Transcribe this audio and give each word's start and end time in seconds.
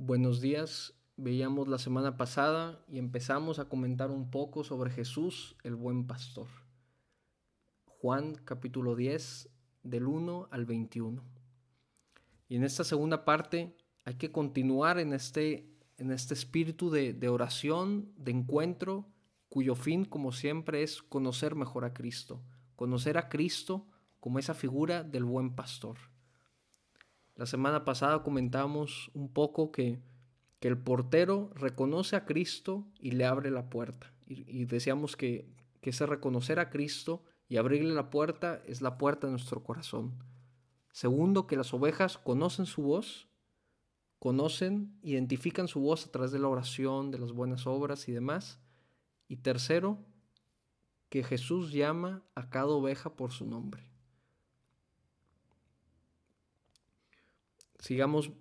Buenos 0.00 0.40
días. 0.40 0.94
Veíamos 1.16 1.66
la 1.66 1.76
semana 1.76 2.16
pasada 2.16 2.80
y 2.88 2.98
empezamos 2.98 3.58
a 3.58 3.68
comentar 3.68 4.12
un 4.12 4.30
poco 4.30 4.62
sobre 4.62 4.92
Jesús, 4.92 5.56
el 5.64 5.74
buen 5.74 6.06
pastor. 6.06 6.46
Juan 7.84 8.36
capítulo 8.44 8.94
10, 8.94 9.50
del 9.82 10.06
1 10.06 10.50
al 10.52 10.66
21. 10.66 11.20
Y 12.48 12.54
en 12.54 12.62
esta 12.62 12.84
segunda 12.84 13.24
parte 13.24 13.76
hay 14.04 14.14
que 14.14 14.30
continuar 14.30 15.00
en 15.00 15.12
este, 15.12 15.68
en 15.96 16.12
este 16.12 16.32
espíritu 16.32 16.90
de, 16.90 17.12
de 17.12 17.28
oración, 17.28 18.12
de 18.16 18.30
encuentro, 18.30 19.08
cuyo 19.48 19.74
fin, 19.74 20.04
como 20.04 20.30
siempre, 20.30 20.84
es 20.84 21.02
conocer 21.02 21.56
mejor 21.56 21.84
a 21.84 21.92
Cristo. 21.92 22.40
Conocer 22.76 23.18
a 23.18 23.28
Cristo 23.28 23.88
como 24.20 24.38
esa 24.38 24.54
figura 24.54 25.02
del 25.02 25.24
buen 25.24 25.56
pastor. 25.56 25.98
La 27.38 27.46
semana 27.46 27.84
pasada 27.84 28.24
comentamos 28.24 29.12
un 29.14 29.32
poco 29.32 29.70
que, 29.70 30.00
que 30.58 30.66
el 30.66 30.76
portero 30.76 31.52
reconoce 31.54 32.16
a 32.16 32.24
Cristo 32.24 32.88
y 32.98 33.12
le 33.12 33.26
abre 33.26 33.52
la 33.52 33.70
puerta. 33.70 34.12
Y, 34.26 34.64
decíamos 34.64 35.16
que, 35.16 35.48
que 35.80 35.90
ese 35.90 36.04
reconocer 36.04 36.58
a 36.58 36.68
Cristo 36.68 37.22
y 37.48 37.56
abrirle 37.56 37.94
la 37.94 38.10
puerta 38.10 38.60
es 38.66 38.82
la 38.82 38.98
puerta 38.98 39.28
de 39.28 39.30
nuestro 39.30 39.62
corazón. 39.62 40.18
Segundo, 40.90 41.46
que 41.46 41.56
las 41.56 41.72
ovejas 41.72 42.18
conocen 42.18 42.66
su 42.66 42.82
voz, 42.82 43.28
conocen, 44.18 44.98
identifican 45.02 45.68
su 45.68 45.78
voz 45.78 46.06
a 46.06 46.10
través 46.10 46.32
de 46.32 46.40
la 46.40 46.48
oración, 46.48 47.12
de 47.12 47.20
las 47.20 47.30
buenas 47.30 47.68
obras 47.68 48.08
y 48.08 48.12
demás. 48.12 48.58
Y 49.28 49.36
tercero, 49.36 50.04
que 51.08 51.22
Jesús 51.22 51.70
llama 51.70 52.24
a 52.34 52.50
cada 52.50 52.66
oveja 52.66 53.14
por 53.14 53.30
su 53.30 53.46
nombre. 53.46 53.88
Sigamos 57.78 58.32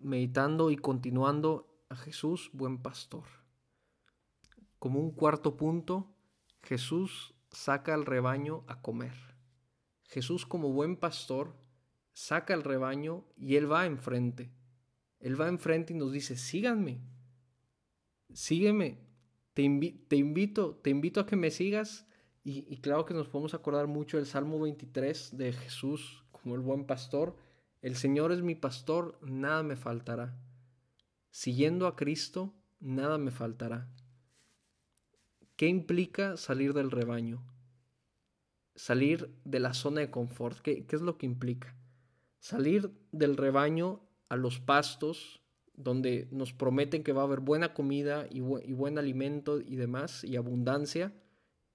meditando 0.00 0.70
y 0.70 0.76
continuando 0.76 1.82
a 1.88 1.96
Jesús, 1.96 2.50
buen 2.52 2.78
pastor. 2.78 3.24
Como 4.78 5.00
un 5.00 5.10
cuarto 5.10 5.56
punto, 5.56 6.14
Jesús 6.62 7.34
saca 7.50 7.94
al 7.94 8.06
rebaño 8.06 8.64
a 8.66 8.80
comer. 8.80 9.14
Jesús 10.04 10.46
como 10.46 10.72
buen 10.72 10.96
pastor 10.96 11.54
saca 12.12 12.54
al 12.54 12.64
rebaño 12.64 13.24
y 13.36 13.56
él 13.56 13.70
va 13.70 13.86
enfrente. 13.86 14.52
Él 15.20 15.40
va 15.40 15.48
enfrente 15.48 15.92
y 15.92 15.96
nos 15.96 16.12
dice, 16.12 16.36
síganme, 16.36 17.00
sígueme, 18.32 19.00
te, 19.52 19.62
te 20.08 20.16
invito, 20.16 20.76
te 20.76 20.90
invito 20.90 21.20
a 21.20 21.26
que 21.26 21.36
me 21.36 21.50
sigas. 21.50 22.06
Y, 22.44 22.72
y 22.72 22.78
claro 22.78 23.04
que 23.04 23.14
nos 23.14 23.28
podemos 23.28 23.52
acordar 23.52 23.88
mucho 23.88 24.16
del 24.16 24.26
Salmo 24.26 24.60
23 24.60 25.36
de 25.36 25.52
Jesús 25.52 26.24
como 26.30 26.54
el 26.54 26.60
buen 26.60 26.86
pastor 26.86 27.36
el 27.80 27.94
Señor 27.94 28.32
es 28.32 28.42
mi 28.42 28.54
pastor, 28.54 29.18
nada 29.22 29.62
me 29.62 29.76
faltará. 29.76 30.36
Siguiendo 31.30 31.86
a 31.86 31.94
Cristo, 31.94 32.54
nada 32.80 33.18
me 33.18 33.30
faltará. 33.30 33.88
¿Qué 35.54 35.68
implica 35.68 36.36
salir 36.36 36.72
del 36.74 36.90
rebaño? 36.90 37.44
Salir 38.74 39.32
de 39.44 39.60
la 39.60 39.74
zona 39.74 40.00
de 40.00 40.10
confort. 40.10 40.58
¿Qué, 40.60 40.86
es 40.88 41.02
lo 41.02 41.18
que 41.18 41.26
implica? 41.26 41.76
Salir 42.40 42.92
del 43.12 43.36
rebaño 43.36 44.00
a 44.28 44.36
los 44.36 44.58
pastos, 44.58 45.40
donde 45.74 46.28
nos 46.32 46.52
prometen 46.52 47.04
que 47.04 47.12
va 47.12 47.22
a 47.22 47.24
haber 47.24 47.40
buena 47.40 47.74
comida 47.74 48.26
y, 48.30 48.40
buen 48.40 48.98
alimento 48.98 49.60
y 49.60 49.76
demás, 49.76 50.24
y 50.24 50.36
abundancia, 50.36 51.12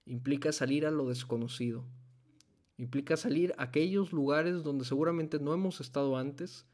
implica 0.04 0.52
salir 0.52 0.86
a 0.86 0.90
lo 0.90 1.08
desconocido 1.08 1.86
Implica 2.76 3.16
salir 3.16 3.54
a 3.56 3.64
aquellos 3.64 4.12
lugares 4.12 4.62
donde 4.62 4.84
seguramente 4.84 5.38
no 5.38 5.54
hemos 5.54 5.80
estado 5.80 6.16
antes, 6.16 6.66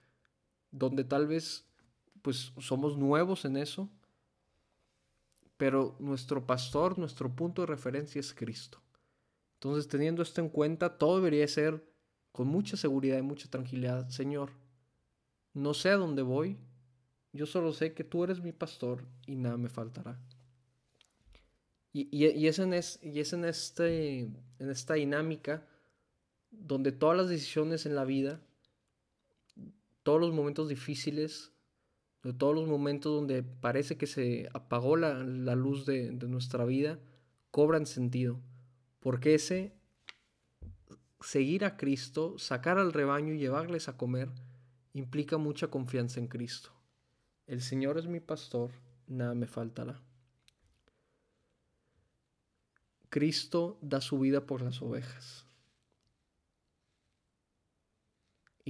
donde 0.71 1.05
tal 1.05 1.27
vez 1.27 1.67
pues 2.23 2.53
somos 2.59 2.97
nuevos 2.97 3.45
en 3.45 3.57
eso, 3.57 3.91
pero 5.57 5.97
nuestro 5.99 6.47
pastor, 6.47 6.99
nuestro 6.99 7.35
punto 7.35 7.63
de 7.63 7.67
referencia 7.67 8.19
es 8.19 8.33
Cristo. 8.33 8.81
Entonces, 9.55 9.89
teniendo 9.89 10.23
esto 10.23 10.41
en 10.41 10.49
cuenta, 10.49 10.97
todo 10.97 11.17
debería 11.17 11.47
ser 11.47 11.85
con 12.33 12.49
mucha 12.49 12.79
seguridad 12.79 13.19
y 13.19 13.23
mucha 13.23 13.51
tranquilidad. 13.51 14.09
Señor, 14.09 14.53
no 15.53 15.75
sé 15.75 15.91
a 15.91 15.97
dónde 15.97 16.23
voy, 16.23 16.57
yo 17.33 17.45
solo 17.45 17.73
sé 17.73 17.93
que 17.93 18.05
tú 18.05 18.25
eres 18.25 18.41
mi 18.41 18.53
pastor 18.53 19.05
y 19.27 19.37
nada 19.37 19.59
me 19.59 19.69
faltará. 19.69 20.19
Y, 21.93 22.09
y, 22.17 22.47
es, 22.47 22.59
en 22.59 22.73
y 22.73 23.21
es 23.21 23.33
en, 23.33 23.45
este, 23.45 24.21
en 24.21 24.71
esta 24.71 24.95
dinámica 24.95 25.67
donde 26.67 26.93
todas 26.93 27.17
las 27.17 27.29
decisiones 27.29 27.87
en 27.87 27.95
la 27.95 28.05
vida, 28.05 28.41
todos 30.03 30.21
los 30.21 30.33
momentos 30.33 30.69
difíciles, 30.69 31.53
de 32.23 32.33
todos 32.33 32.55
los 32.55 32.69
momentos 32.69 33.15
donde 33.15 33.43
parece 33.43 33.97
que 33.97 34.07
se 34.07 34.49
apagó 34.53 34.97
la, 34.97 35.15
luz 35.15 35.87
de, 35.87 36.11
de, 36.11 36.29
nuestra 36.29 36.65
vida, 36.65 36.99
cobran 37.51 37.87
sentido. 37.87 38.39
Porque 39.01 39.35
ese 39.35 39.73
seguir 41.21 41.65
a 41.65 41.77
Cristo, 41.77 42.39
sacar 42.39 42.79
al 42.79 42.93
rebaño 42.93 43.35
y 43.35 43.39
llevarles 43.39 43.89
a 43.89 43.97
comer, 43.97 44.29
implica 44.93 45.39
mucha 45.39 45.69
confianza 45.69 46.21
en 46.21 46.29
Cristo. 46.29 46.71
El 47.47 47.63
Señor 47.63 47.99
es 47.99 48.07
mi 48.07 48.21
pastor, 48.21 48.71
nada 49.07 49.35
me 49.35 49.47
faltará. 49.47 50.01
Cristo 53.09 53.77
da 53.83 54.01
su 54.01 54.19
vida 54.21 54.47
por 54.47 54.63
las 54.63 54.81
ovejas. 54.83 55.50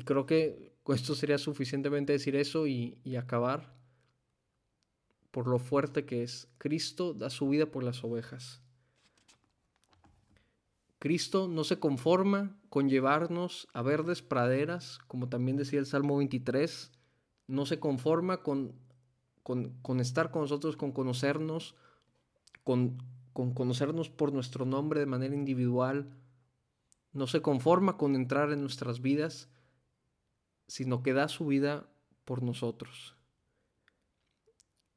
Y 0.01 0.03
creo 0.03 0.25
que 0.25 0.73
esto 0.89 1.15
sería 1.15 1.37
suficientemente 1.37 2.15
decir 2.15 2.35
eso 2.35 2.67
y, 2.67 2.97
acabar 3.19 3.77
por 5.31 5.47
lo 5.47 5.59
fuerte 5.59 6.07
que 6.07 6.23
es. 6.23 6.49
Cristo 6.57 7.13
da 7.13 7.29
su 7.29 7.51
vida 7.51 7.67
por 7.67 7.85
las 7.85 8.03
ovejas. 8.03 8.63
Cristo 10.99 11.49
no 11.49 11.65
se 11.65 11.79
conforma 11.79 12.57
con 12.71 12.89
llevarnos 12.89 13.69
a 13.75 13.83
verdes 13.83 14.23
praderas, 14.23 15.01
como 15.07 15.29
también 15.29 15.59
decía 15.59 15.79
el 15.79 15.85
Salmo 15.85 16.17
23, 16.17 16.93
no 17.47 17.67
se 17.67 17.79
conforma 17.79 18.43
con, 18.43 18.73
con, 19.43 20.01
estar 20.01 20.31
con 20.31 20.41
nosotros, 20.41 20.79
con 20.79 20.93
conocernos, 20.93 21.75
con, 22.65 22.97
con 23.35 23.53
conocernos 23.53 24.09
por 24.09 24.33
nuestro 24.33 24.65
nombre 24.65 25.01
de 25.01 25.07
manera 25.07 25.35
individual, 25.35 26.17
no 27.13 27.27
se 27.27 27.43
conforma 27.43 27.99
con 27.99 28.15
entrar 28.15 28.51
en 28.51 28.63
nuestras 28.63 29.03
vidas, 29.03 29.51
sino 30.71 31.03
que 31.03 31.13
da 31.13 31.27
su 31.27 31.47
vida 31.47 31.89
por 32.25 32.45
nosotros. 32.45 33.17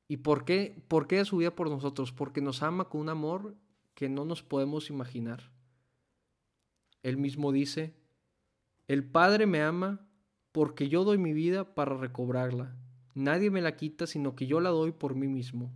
¿Y 0.08 0.18
por 0.18 0.46
qué? 0.46 0.80
¿Por 0.88 1.08
qué 1.08 1.18
da 1.18 1.26
su 1.26 1.38
vida 1.38 1.56
por 1.56 1.68
nosotros? 1.68 2.12
Porque 2.12 2.42
nos 2.42 2.62
ama 2.62 2.90
con 2.90 3.02
un 3.02 3.10
amor 3.10 3.56
que 3.96 4.08
no 4.08 4.24
nos 4.24 4.44
podemos 4.44 4.92
imaginar. 4.92 5.50
Él 7.02 7.18
mismo 7.18 7.52
dice, 7.52 7.96
el 8.88 9.04
Padre 9.04 9.48
me 9.48 9.64
ama 9.64 10.06
porque 10.52 10.90
yo 10.90 11.04
doy 11.04 11.18
mi 11.18 11.34
vida 11.34 11.74
para 11.74 11.98
recobrarla. 11.98 12.76
Nadie 13.16 13.50
me 13.50 13.62
la 13.62 13.76
quita, 13.76 14.06
sino 14.06 14.36
que 14.36 14.46
yo 14.46 14.60
la 14.60 14.70
doy 14.70 14.92
por 14.92 15.16
mí 15.16 15.28
mismo. 15.28 15.72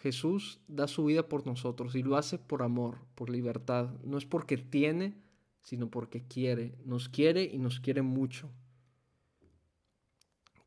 Jesús 0.00 0.60
da 0.68 0.88
su 0.88 1.06
vida 1.06 1.26
por 1.26 1.46
nosotros 1.46 1.94
y 1.94 2.02
lo 2.02 2.18
hace 2.18 2.36
por 2.36 2.62
amor, 2.62 2.98
por 3.14 3.30
libertad. 3.30 3.94
No 4.02 4.18
es 4.18 4.26
porque 4.26 4.58
tiene, 4.58 5.16
sino 5.64 5.90
porque 5.90 6.22
quiere, 6.28 6.78
nos 6.84 7.08
quiere 7.08 7.42
y 7.42 7.58
nos 7.58 7.80
quiere 7.80 8.02
mucho. 8.02 8.50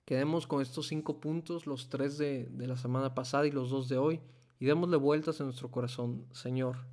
Quedemos 0.05 0.47
con 0.47 0.61
estos 0.61 0.87
cinco 0.87 1.19
puntos, 1.19 1.67
los 1.67 1.87
tres 1.89 2.17
de, 2.17 2.45
de, 2.45 2.67
la 2.67 2.77
semana 2.77 3.13
pasada 3.13 3.45
y 3.45 3.51
los 3.51 3.69
dos 3.69 3.87
de 3.89 3.97
hoy, 3.97 4.19
y 4.59 4.65
démosle 4.65 4.97
vueltas 4.97 5.39
en 5.39 5.45
nuestro 5.45 5.69
corazón. 5.69 6.25
Señor, 6.31 6.87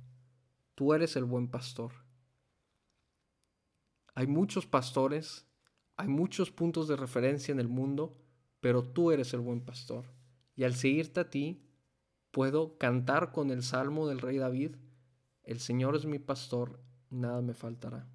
tú 0.75 0.93
eres 0.93 1.15
el 1.15 1.25
buen 1.25 1.49
pastor. 1.49 1.93
Hay 4.13 4.27
muchos 4.27 4.67
pastores, 4.67 5.47
hay 5.97 6.07
muchos 6.07 6.51
puntos 6.51 6.87
de 6.87 6.95
referencia 6.95 7.51
en 7.51 7.59
el 7.59 7.67
mundo, 7.67 8.15
pero 8.59 8.83
tú 8.83 9.11
eres 9.11 9.33
el 9.33 9.39
buen 9.39 9.61
pastor. 9.61 10.05
Y 10.55 10.63
al 10.63 10.75
seguirte 10.75 11.21
a 11.21 11.29
ti, 11.31 11.65
puedo 12.29 12.77
cantar 12.77 13.31
con 13.31 13.49
el 13.49 13.63
salmo 13.63 14.07
del 14.07 14.19
rey 14.19 14.37
David, 14.37 14.75
el 15.41 15.59
Señor 15.59 15.95
es 15.95 16.05
mi 16.05 16.19
pastor, 16.19 16.79
nada 17.15 17.41
me 17.41 17.53
faltará. 17.53 18.05